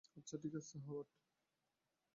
[0.17, 1.07] আচ্ছা, ঠিক আছে, হাওয়ার্ড।